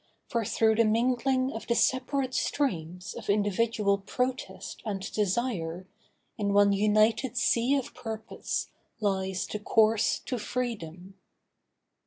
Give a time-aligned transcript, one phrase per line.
[0.29, 5.85] For through the mingling of the separate streams Of individual protest and desire,
[6.39, 11.19] In one united sea of purpose, lies The course to Freedom.